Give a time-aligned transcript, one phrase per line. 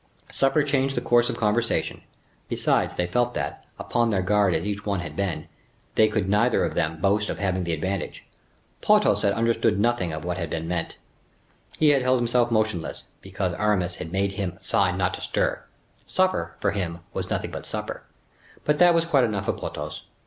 [0.31, 2.01] Supper changed the course of conversation.
[2.49, 5.47] Besides, they felt that, upon their guard as each one had been,
[5.93, 8.25] they could neither of them boast of having the advantage.
[8.81, 10.97] Porthos had understood nothing of what had been meant.
[11.77, 15.61] He had held himself motionless, because Aramis had made him a sign not to stir.
[16.07, 18.01] Supper, for him, was nothing but supper;
[18.65, 20.01] but that was quite enough for Porthos.